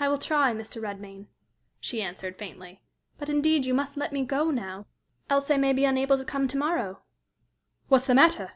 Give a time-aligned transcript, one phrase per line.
[0.00, 0.82] "I will try, Mr.
[0.82, 1.28] Redmain,"
[1.78, 2.80] she answered, faintly.
[3.18, 4.86] "But indeed you must let me go now,
[5.30, 7.02] else I may be unable to come to morrow."
[7.86, 8.54] "What's the matter?"